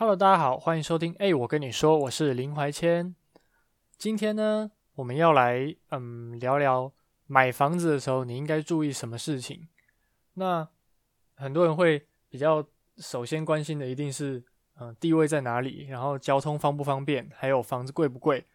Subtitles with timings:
[0.00, 1.12] Hello，大家好，欢迎收听。
[1.18, 3.16] 哎，我跟你说，我是林怀谦。
[3.96, 6.92] 今天呢，我们要来嗯聊聊
[7.26, 9.66] 买房子的时候你应该注意什么事情。
[10.34, 10.68] 那
[11.34, 12.64] 很多人会比较
[12.98, 14.44] 首先关心的一定是
[14.78, 18.46] 嗯地位在哪里，然后交通方不方便，还有房子贵不贵。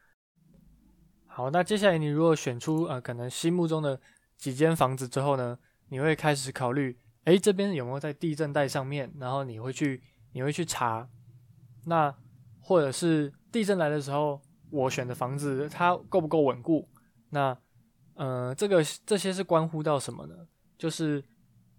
[1.28, 4.00] 好，那接下来你如果选出呃可能心目中的
[4.38, 9.14] 几间房子之后呢，你会开始考虑，哎，这边有没有在地震带上面？
[9.20, 10.02] 然后你会去
[10.32, 11.10] 你会去查。
[11.86, 12.16] 那
[12.60, 16.88] 或者是地震来的时候，我选的房子它够不够稳固？
[17.30, 17.58] 那
[18.16, 20.48] 呃，这个这些是关乎到什么呢？
[20.78, 21.24] 就是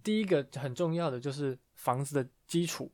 [0.03, 2.93] 第一个很重要的就是房子的基础。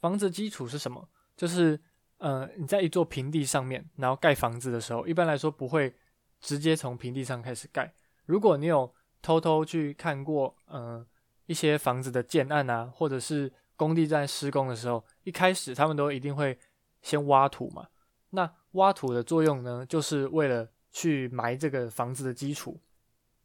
[0.00, 1.08] 房子基础是什么？
[1.36, 1.80] 就是
[2.18, 5.94] 呃，你在一座平地上面，然后盖房子的时候，一般来说不会
[6.40, 7.94] 直接从平地上开始盖。
[8.26, 11.06] 如果你有偷偷去看过呃
[11.46, 16.58] 一些房子的建案啊，或者是工地在施工的时候，一开始他们都一定会
[17.02, 17.88] 先挖土嘛。
[18.30, 22.80] 那挖土的作用呢，就是为了去埋这个房子的基础。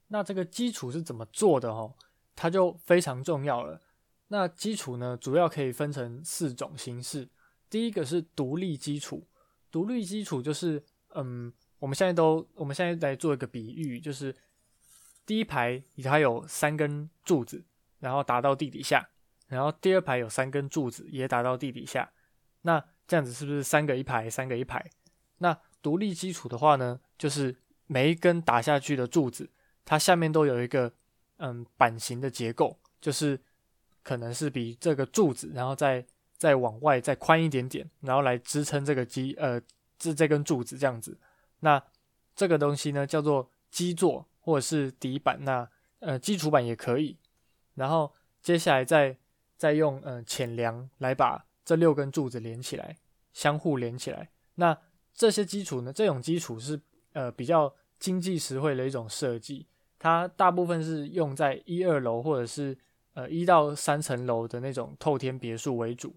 [0.08, 1.94] 那这个基础是怎么做的哦？
[2.36, 3.82] 它就非常重要了。
[4.30, 7.30] 那基础呢，主要可以分成四种形式。
[7.70, 9.28] 第一个是独立基础，
[9.70, 14.36] 独立基础就是，嗯，我们现在都，我们现在来做一个比喻，就是
[15.26, 17.64] 第一排它有三根柱子，
[18.00, 19.10] 然后达到地底下。
[19.50, 22.10] 然后第二排有三根柱子，也打到地底下。
[22.62, 24.90] 那这样子是不是三个一排，三个一排？
[25.40, 27.56] 那独立基础的话呢，就是
[27.88, 29.50] 每一根打下去的柱子，
[29.84, 30.94] 它下面都有一个
[31.38, 33.40] 嗯板型的结构，就是
[34.04, 36.06] 可能是比这个柱子，然后再
[36.38, 39.60] 再往外再宽一点点，然后来支撑这个基呃
[39.98, 41.18] 这这根柱子这样子。
[41.62, 41.82] 那
[42.36, 45.68] 这个东西呢叫做基座或者是底板，那
[46.00, 47.18] 呃基础板也可以。
[47.74, 49.18] 然后接下来再。
[49.60, 52.96] 再用呃浅梁来把这六根柱子连起来，
[53.34, 54.30] 相互连起来。
[54.56, 54.76] 那
[55.14, 55.92] 这些基础呢？
[55.92, 56.80] 这种基础是
[57.12, 59.68] 呃比较经济实惠的一种设计，
[60.00, 62.78] 它大部分是用在一二楼或者是
[63.14, 66.16] 呃一到三层楼的那种透天别墅为主。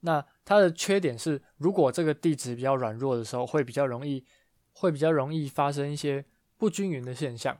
[0.00, 4.26] 那它的缺点是，如果这个地址比较软弱的时候，会比较容易
[4.72, 6.24] 会比较容易发生一些
[6.56, 7.56] 不均匀的现象。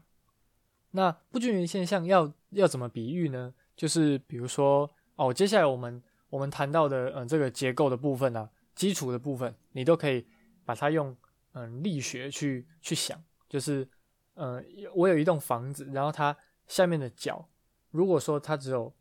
[0.90, 3.54] 那不均匀现象要要怎么比喻呢？
[3.76, 4.90] 就是比如说。
[5.16, 10.26] 哦，接下来我们我们谈到的，嗯、这个结构的部分啊，基础的部分，你都可以
[10.64, 11.16] 把它用，
[11.52, 13.88] 嗯、力学去去想，就是，
[14.34, 14.60] 呃，
[14.94, 16.36] 我有一栋房子，然后它
[16.66, 17.48] 下面的角，
[17.90, 18.92] 如果说它只有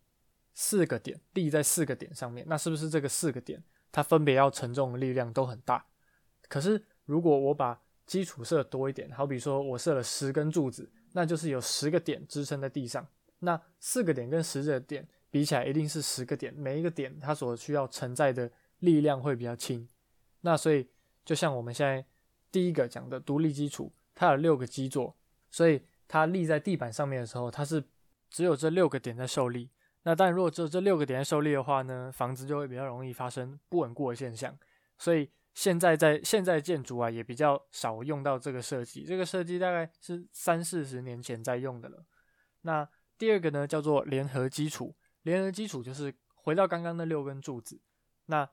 [0.54, 5.84] 四个点立在四个点上面，那是不是这个四个点它分别要承重的力量都很大？
[6.48, 13.08] 可是如果我把基础设多一点，好比说我设了十根柱子，那就是有十个点支撑在地上，
[13.40, 15.08] 那四个点跟十个点。
[15.34, 18.52] 比起来一定是十个点，每一个点它所需要承载的
[18.82, 19.90] 力量会比较轻。
[20.42, 20.88] 那所以
[21.26, 22.06] 就像我们现在
[22.52, 25.18] 第一个讲的独立基础，它有六个基座，
[25.50, 27.84] 所以它立在地板上面的时候，它是
[28.30, 29.72] 只有这六个点在受力。
[30.04, 34.56] 那当然，如果只有这六个点受力的话呢，房子就会比较容易发生不稳固的现象。
[35.00, 39.04] 所以现在在现在建筑啊，也比较少用到这个设计。
[39.04, 42.06] 这个设计大概是三四十年前在用的了。
[42.62, 44.96] 那第二个呢，叫做联合基础。
[45.24, 47.80] 联合基础就是回到刚刚那六根柱子，
[48.28, 48.50] 那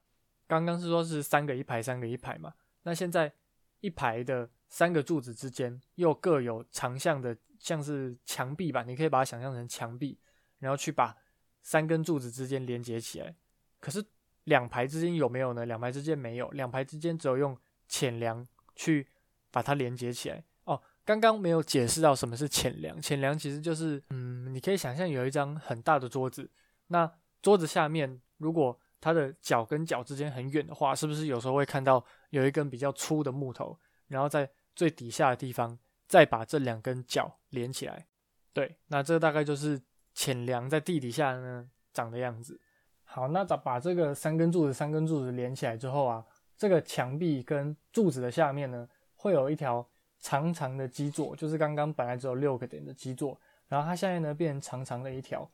[0.47, 2.55] 刚刚是说是三个一排，三个一排嘛。
[2.83, 3.33] 那现在
[3.81, 10.19] 一排的三个柱子之间又各有长项的，像是墙壁吧，你可以把它想象成墙壁，
[10.59, 11.17] 然后去把
[11.63, 13.35] 三根柱子之间连接起来。
[13.81, 14.05] 可是
[14.45, 15.67] 两排之间有没有呢？
[15.67, 17.57] 两排之间没有，两排之间只有用
[17.87, 19.07] 浅梁去
[19.51, 20.45] 把它连接起来。
[20.65, 26.51] 哦，刚刚没有解释到什么是浅梁，浅梁其实就是，嗯，你可以想象有一张很大的桌子。
[26.93, 33.79] 那桌子下面，如果它的脚跟脚之间很远的话，是不是有时候会看到有一根比较粗的木头，
[34.09, 38.07] 然后在最底下的地方再把这两根脚连起来？
[38.53, 39.81] 对，那这大概就是
[40.13, 42.61] 浅梁在地底下呢长的样子。
[43.05, 46.27] 好，那把把这个三根柱子、三根柱子连起来之后啊，
[46.57, 49.89] 这个墙壁跟柱子的下面呢，会有一条
[50.19, 55.51] 长长的基座，就是刚刚本来只有六个点的基座，然后它现在呢变成长长的一条。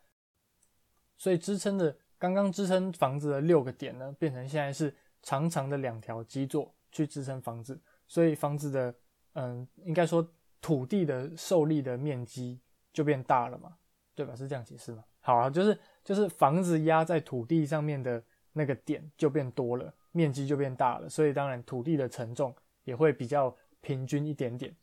[1.17, 8.95] 所以支撑的刚刚支撑房子的六个点呢，变成现在是长长的两条基座去支撑房子，所以房子的
[9.35, 10.27] 嗯，应该说
[10.61, 12.61] 土地的受力的面积
[12.93, 13.77] 就变大了嘛，
[14.15, 14.35] 对吧？
[14.35, 15.05] 是这样解释吗？
[15.21, 18.23] 好啊，就是就是房子压在土地上面的
[18.53, 22.55] 那个点就变多了，面积就变大了，所以当然土地的承重
[22.85, 24.75] 也会比较平均一点点。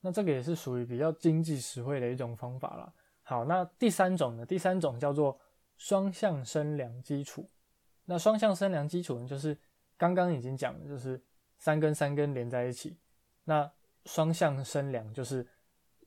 [0.00, 2.92] 那这个也是属于比较经济实惠的一种方法啦。
[3.22, 4.46] 好，那第三种呢？
[4.46, 5.38] 第三种叫做
[5.80, 7.48] 双向升梁基础，
[8.04, 9.56] 那双向升梁基础呢，就是
[9.96, 11.18] 刚刚已经讲了，就是
[11.56, 12.98] 三根三根连在一起。
[13.44, 13.68] 那
[14.04, 15.44] 双向升梁就是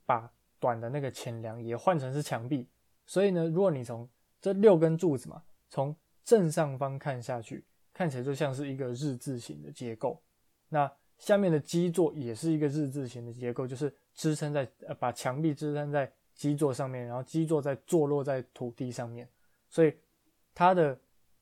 [0.06, 2.70] 把短的那个前梁也换成是墙壁。
[3.08, 4.08] 所以呢，如果你从
[4.40, 10.22] 这六根柱子嘛，从正上方看下去，看起来就像是一个日字形的结构。
[10.69, 19.28] 那下面的基座也是一个日字形的结构，就是支撑在呃，把墙壁支撑在基座上面，然后基座再坐落在土地上面，
[19.74, 19.92] 所以
[20.54, 20.96] 它的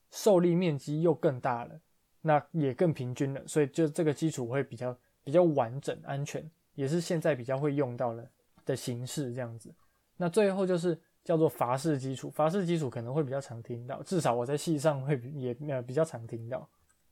[0.09, 1.77] 受力面积又更大了，
[2.21, 8.25] 那也更平均了，所以就这个基础会比较比较完整、安全，也是现在比较会用到了
[8.63, 9.69] 的形式这样子。
[10.15, 16.69] 那最后就是叫做筏式基础，筏式基础可能会比较常听到，至少我在戏上会也呃比较常听到。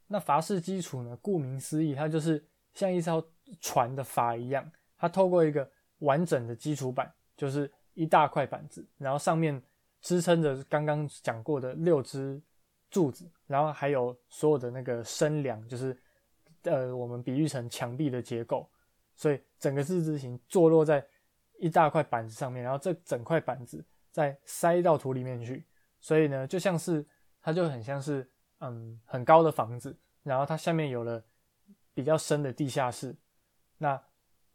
[0.07, 2.41] 那筏式基础呢，顾名思义，它就是
[2.73, 3.21] 像一艘
[3.59, 9.61] 船的筏一样，它透过一个完整的基础板，就是一大块板子，然后上面
[10.01, 12.41] 支撑着刚刚讲过的六支
[12.89, 15.95] 柱子，然后还有所有的那个升梁，就是
[16.63, 18.69] 呃我们比喻成墙壁的结构，
[19.15, 21.05] 所以整个日字形坐落在
[21.59, 25.65] 一大块板子上面，然后这整块板子再塞到土里面去，
[25.99, 27.05] 所以呢就像是
[27.41, 28.27] 它就很像是
[28.59, 31.23] 嗯很高的房子，然后它下面有了
[31.93, 33.15] 比较深的地下室，
[33.77, 34.01] 那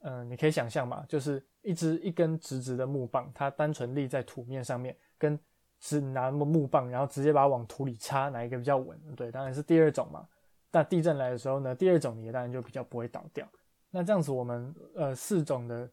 [0.01, 5.39] 嗯你可以想象嘛，就是一支一根直直的木棒，它单纯立在土面上面跟。
[5.81, 8.99] 只拿木棒，然后直接把它往土里插，哪一个比较稳？
[9.15, 10.27] 对，当然是第二种嘛。
[10.73, 13.47] 那地震来的时候呢，第二种你当然就比较不会倒掉。
[13.91, 15.87] 那这样子，我们呃四种的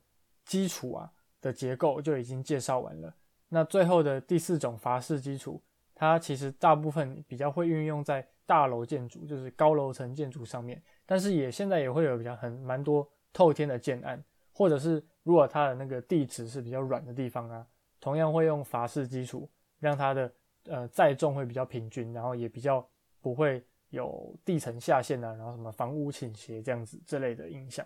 [0.45, 1.11] 基础啊
[1.41, 3.13] 的结构就已经介绍完了。
[3.49, 5.61] 那最后的第四种筏式基础，
[5.93, 10.81] 它其实大部分比较会运用在大楼建筑，就是高楼层建筑上面。
[11.05, 14.23] 但是也现在也会有比较很蛮多透天的建案，
[14.53, 17.67] 或者是如果它的那个地质是比较软的地方啊，
[18.01, 19.50] 同样会用法式基础。
[19.81, 20.31] 让它的
[20.65, 22.88] 呃载重会比较平均，然后也比较
[23.19, 27.83] 不会有地层下陷啊，然后什么房屋倾斜这样子这类的影响。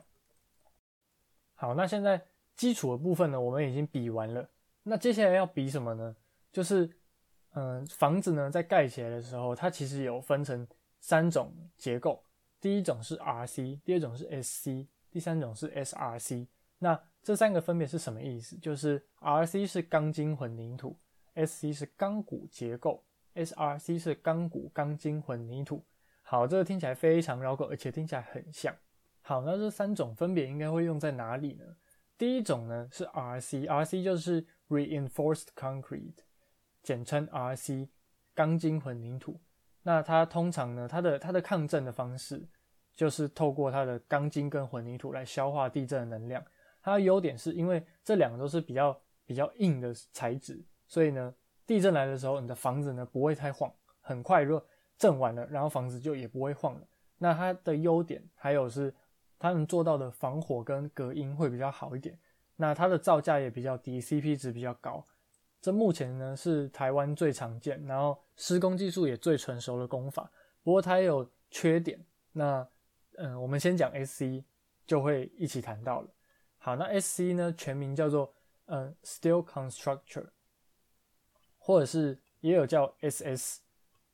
[1.54, 2.22] 好，那现在
[2.54, 4.46] 基础的部分呢，我们已经比完了。
[4.84, 6.14] 那接下来要比什么呢？
[6.52, 6.90] 就是
[7.54, 10.68] 嗯、房子呢在盖起来的时候，它其实有分成
[11.00, 12.22] 三种结构。
[12.60, 16.46] 第一种是 RC，第二种是 SC，第三种是 SRC。
[16.80, 18.58] 那这三个分别是什么意思？
[18.58, 21.00] 就是 RC 是钢筋混凝土。
[21.36, 25.84] SC 是钢骨结构，SRC 是钢骨钢筋混凝土。
[26.22, 28.74] 好，这个听起来非常绕口，而且听起来很像。
[29.22, 31.66] 好，那这三种分别应该会用在哪里呢？
[32.18, 36.20] 第一种呢是 RC，RC 就是 Reinforced Concrete，
[36.82, 37.90] 简称 RC，
[38.34, 39.42] 钢筋混凝土。
[39.84, 42.48] 那它通常呢，它的它的抗震的方式
[42.96, 46.42] 就是透过它的钢筋跟混凝土来消化地震的能量。
[46.86, 48.96] 它的优点是因为这两个都是比较
[49.26, 50.64] 比较硬的材质。
[50.86, 51.34] 所以呢，
[51.66, 54.64] 地震来的时候，你的房子呢不会太晃，很快如果
[54.96, 56.88] 震完了，然后房子就也不会晃了。
[57.18, 58.94] 那它的优点还有是，
[59.40, 62.16] 它能做到的防火跟隔音会比较好一点。
[62.56, 65.04] 那它的造价也比较低，CP 值比较高。
[65.60, 70.32] 这目前呢是台湾最常见，然后施工技术也最成熟的工法。
[70.62, 72.00] 不过它也有缺点。
[72.32, 72.68] 那
[73.18, 74.44] 嗯，我们先讲 SC，
[74.86, 76.10] 就会一起谈到了。
[76.66, 78.34] 好，那 SC 呢全名叫做
[78.66, 80.30] 嗯 Steel Constructor。
[81.60, 83.60] 或者是也有叫 SS，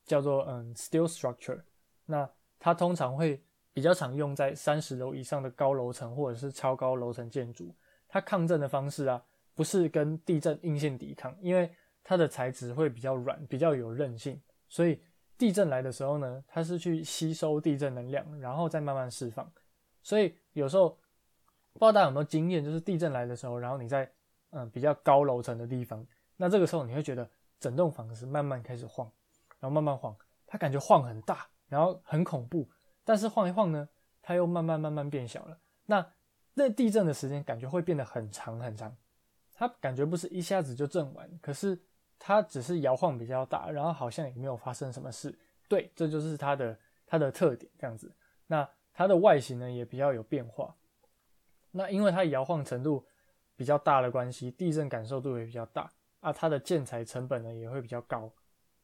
[0.04, 1.62] 叫做嗯 Steel Structure，
[2.04, 3.42] 那它通常会
[3.72, 7.74] 比较常用在三十楼以上的高楼层或者是超高楼层建筑。
[8.06, 15.00] 它抗震的方式啊，不是跟地震硬性抵抗，因为它的材质会比较软，比较有韧性，所以
[15.38, 19.50] 地震来的时候呢，它是去吸收地震能量，然后再慢慢释放。
[20.02, 20.98] 所以有时候
[21.72, 24.10] 不知道大家有没有经验，就是地震来的时候，然后你在
[24.50, 27.28] 嗯比较高楼层的地方，那这个时候你会觉得。
[27.62, 29.08] 整栋房子慢慢开始晃，
[29.60, 30.16] 然后慢慢晃，
[30.48, 32.68] 它感觉晃很大，然后很恐怖。
[33.04, 33.88] 但是晃一晃呢，
[34.20, 35.56] 它又慢慢慢慢变小了。
[35.86, 36.04] 那
[36.54, 38.96] 那地震的时间感觉会变得很长很长，
[39.54, 41.80] 它感觉不是一下子就震完，可是
[42.18, 45.32] 它只是摇晃比较大，然后好像也没有发生什么事。
[45.68, 46.76] 对，这就是它的
[47.06, 48.12] 它的特点这样子。
[48.48, 50.74] 那它的外形呢也比较有变化。
[51.72, 53.04] 那因为它摇晃程度
[53.56, 55.90] 比较大的关系，地震感受度也比较大。
[56.20, 58.32] 啊，它的建材成本呢也会比较高。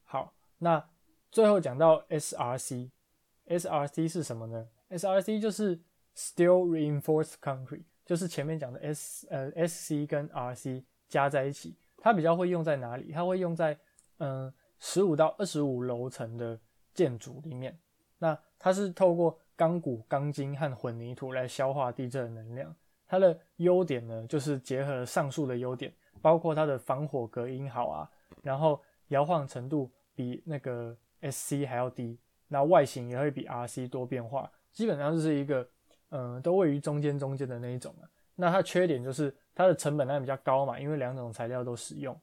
[0.03, 0.85] 好，那
[1.31, 5.79] 最后讲到 SRC，SRC 是什么呢？SRC 就是
[6.15, 11.77] Steel Reinforced Concrete，就是前面讲的 S 呃 SC 跟 RC 加在一起。
[11.97, 13.11] 它比较会用在哪里？
[13.13, 13.79] 它会用在
[14.17, 16.59] 嗯十五到二十五楼层的
[16.93, 17.79] 建筑里面。
[18.17, 22.73] 那它是透过钢骨、钢筋和混凝土来消化地震的能量。
[23.05, 25.93] 它的优点呢，就是结合上述的优点。
[26.21, 28.09] 包括它的防火隔音好啊，
[28.41, 35.67] 然后摇晃程度比那个 SC 还要低，那外形也会比 RC 多变化，基本上就是一个
[36.11, 38.07] 嗯、都位于中间中间的那一种啊。
[38.35, 42.17] 那它缺点就是它的成本量比较高嘛，因为两种材料都使用。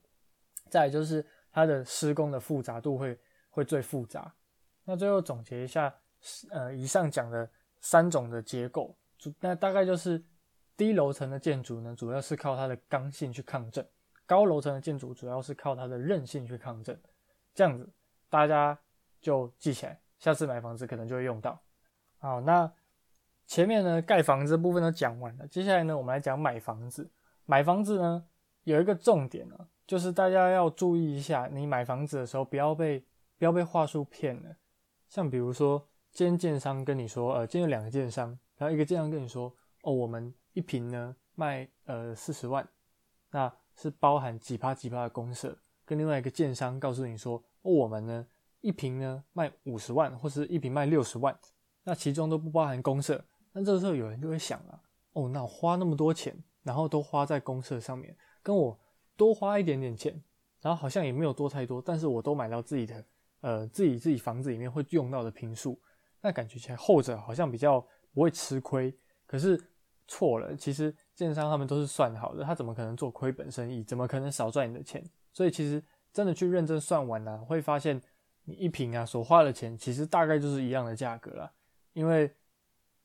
[0.70, 3.18] 再就是它的施工的复杂度会
[3.50, 4.34] 会最复杂。
[4.84, 5.94] 那最后总结一下，
[6.50, 7.48] 呃，以上讲的
[7.80, 8.96] 三种的结构，
[9.40, 10.22] 那大概就是
[10.76, 13.84] 低楼层的建筑呢，主要是靠它的刚性去抗震；
[14.26, 17.00] 高楼层的建筑主要是靠它的韧性去抗震。
[17.54, 17.88] 这样子
[18.28, 18.78] 大家
[19.20, 21.60] 就记起来，下次买房子可能就会用到。
[22.18, 22.70] 好，那
[23.46, 27.10] 前面呢盖房子的部分都讲完了，接下来呢我们来讲买房子。
[27.44, 28.26] 买房子呢
[28.64, 33.04] 有一个重点呢，就是大家要注意一下，你买房子的时候不要被
[33.38, 34.56] 不要被话术骗了。
[35.08, 42.66] 像比如说，今天建商跟你说，呃，今天有两个建商，然后一个建商跟你说，哦，我们一坪呢卖呃四十万，
[43.30, 45.54] 那是包含几趴几趴的公社，
[45.84, 48.26] 跟另外一个建商告诉你说，哦，我们呢
[48.62, 51.38] 一坪呢卖五十万，或是一坪卖六十万，
[51.84, 54.80] 那其中都不包含公社，那这个时候有人就会想了，
[55.12, 58.80] 哦，那我花那么多钱，然后都花在公社上面，跟我
[59.18, 60.18] 多花一点点钱，
[60.62, 63.04] 然后好像也没有多太多，但是我都买到自己的。
[63.42, 65.78] 呃，自己自己房子里面会用到的平数，
[66.20, 67.80] 那感觉起来后者好像比较
[68.12, 68.96] 不会吃亏。
[69.26, 69.60] 可是
[70.06, 73.82] 错了，其实建商他们都是算好的，他怎么可能做亏本生意？
[73.82, 75.04] 怎么可能少赚你的钱？
[75.32, 75.82] 所以其实
[76.12, 78.00] 真的去认真算完呢、会发现
[78.44, 81.52] 你一瓶啊所花的钱，其实大概就是一样的价格啦。
[81.92, 82.32] 因为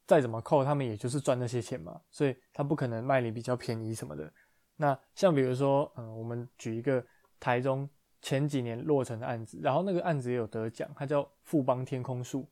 [0.05, 4.31] 再怎么扣，他们也就是赚那些钱嘛，所以他不可能卖你比较便宜什么的。
[4.77, 7.03] 那像比如说，嗯，我们举一个
[7.39, 7.89] 台中。
[8.23, 12.47] 前几年落成的案子，然后那个案子也有得奖，它叫富邦天空树。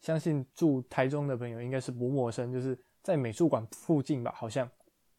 [0.00, 4.68] 相信住台中的朋友应该是不陌生，就是在美术馆附近吧，好像。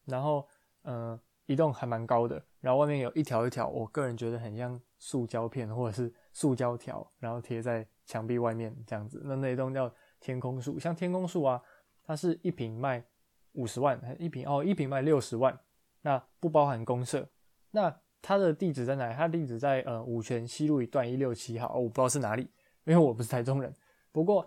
[0.04, 0.46] 然后，
[0.82, 9.20] 嗯、呃，一栋还蛮高的，然后外面有一条一条，我个人觉得很像塑胶片或者是塑胶条，然后贴在墙壁外面这样子。
[9.24, 11.60] 那那一栋叫天空树，像天空树啊，
[12.02, 13.04] 它是一坪卖
[13.52, 15.58] 五十万，一坪哦，一坪卖六十万，
[16.02, 17.28] 那不包含公设，
[17.70, 18.00] 那。
[18.22, 19.14] 它的地址在哪？
[19.14, 22.42] 它的地址在呃五权西路一段一六七号，我不知道是哪里，
[22.84, 23.74] 因为我不是台中人。
[24.12, 24.46] 不过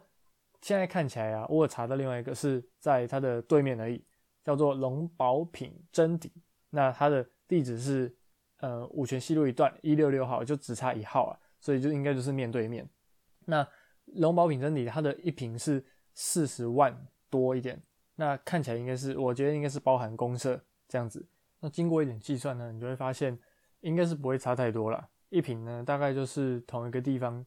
[0.63, 4.03] 现在看起来啊，我有查到另外一个是在它的对面而已，
[4.43, 6.32] 叫做龙宝品真迪。
[6.72, 8.15] 那它的地址是
[8.62, 12.89] 呃五泉西路一段一六六号，就只差一号啊，所以就应该就是面对面。
[13.46, 13.67] 那
[14.05, 16.98] 龙宝品真迪它的一平是四十万
[17.29, 17.79] 多一点，
[18.15, 21.24] 那看起来应该是，我觉得应该是包含公设这样子。
[21.60, 23.38] 那经过一点计算呢，你就会发现。
[23.84, 27.46] 应该是不会差太多了，一平呢大概就是同一个地方，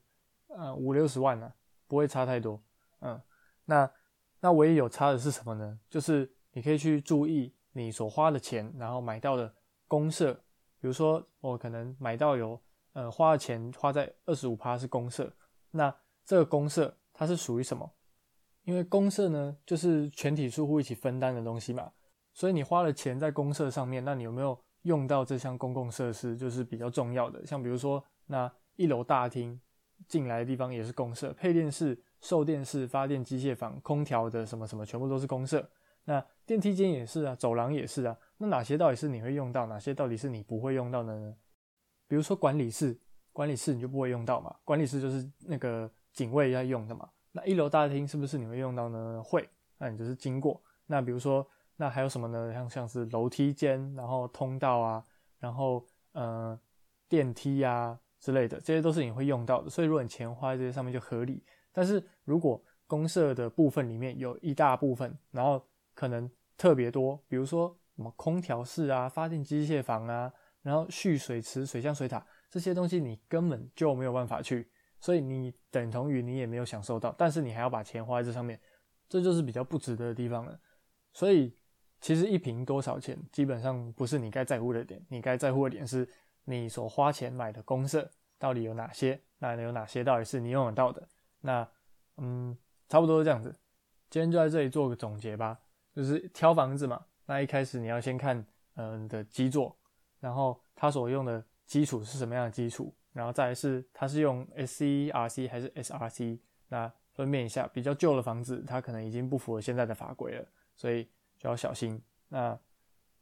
[0.49, 1.51] 呃五六十万呢，
[1.87, 2.63] 不会差太多。
[3.01, 3.21] 嗯，
[3.65, 3.91] 那
[4.41, 5.79] 那唯一有差的是什么呢？
[5.89, 9.55] 就是你可以去注意你所花的钱，然后买到的
[9.87, 10.35] 公社，
[10.81, 12.61] 比如说我可能买到有
[12.93, 15.33] 呃花的钱花在二十五趴是公社，
[15.71, 17.91] 那这个公社它是属于什么？
[18.65, 21.93] 因为公社呢就是全体住户一起分担的东西嘛，
[22.33, 24.59] 所以你花了钱在公社上面，那你有没有？
[24.83, 29.61] 用到这项公共设施就是比较重要的，像比如说那一楼大厅
[30.07, 35.69] 进来的地方也是公社，配电室、售电室、发电机械房、空调的什么什么全部都是公设。
[36.05, 38.17] 那电梯间也是啊，走廊也是啊。
[38.39, 41.35] 那哪些到底是你会用到，哪些到底是你不会用到的呢？
[42.07, 42.99] 比如说管理室，
[43.33, 47.09] 管理室你就不会用到嘛，管理室就是那个警卫要用的嘛。
[47.33, 49.23] 那一楼大厅是不是你会用到呢？
[49.25, 50.63] 会，那你就是经过。
[50.87, 51.47] 那比如说。
[51.79, 52.51] 那还有什么呢？
[52.55, 55.05] 像像是楼梯间，然后通道啊，
[55.39, 56.59] 然后呃
[57.07, 59.69] 电梯啊之类的，这些都是你会用到的。
[59.69, 61.45] 所以如果你钱花在这些上面就合理。
[61.77, 74.67] 但是如果公社的部分里面有一大部分，然后可能特别多，比如说什么空调室啊、发电机械房啊，然后蓄水池、水箱、水塔这些东西，你根本就没有办法去，
[74.99, 78.59] 所以你等同于你也没有享受到，但是你还要把钱花在这上面，
[79.11, 80.59] 这就是比较不值得的地方了。
[81.13, 81.55] 所以。
[81.99, 85.03] 其实一瓶多少钱，基本上不是你该在乎的点。
[85.09, 86.07] 你该在乎的点是，
[86.45, 89.19] 你所花钱买的公社到底有哪些？
[89.39, 91.09] 那有哪些到底是你用得到的？
[91.41, 91.69] 那
[92.17, 92.57] 嗯，
[92.89, 93.55] 差不多这样子。
[94.11, 95.59] 今天就在这里做个总结吧。
[95.95, 99.75] 就是挑房子嘛，那一开始你要先看嗯的基座，
[100.21, 106.39] 然后它所用的基础是什么样的基础，然后再来是它是用 SC RC 还是 SRC，
[106.69, 107.67] 那分辨一下。
[107.69, 111.09] 比较旧的房子，它可能已经不符合现在的法规了，所以。
[111.39, 112.03] 就要小心。
[112.29, 112.59] 那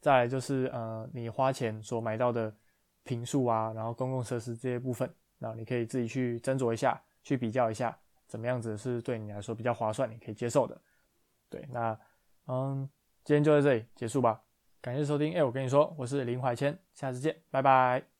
[0.00, 2.54] 再来就是呃，你花钱所买到的
[3.02, 7.98] 平数啊，然后公共设施这些部分，那你可以自己去斟酌一下，去比较一下，
[8.34, 10.76] 怎么样子是对你来说比较划算，你可以接受的。
[11.48, 11.96] 对，那
[12.48, 12.90] 嗯，
[13.22, 14.42] 今天就在这里结束吧。
[14.80, 15.32] 感谢收听。
[15.36, 18.13] 哎，我跟你说，我是林怀谦，下次见，拜拜。